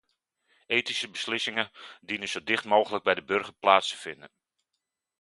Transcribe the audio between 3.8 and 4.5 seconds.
te vinden.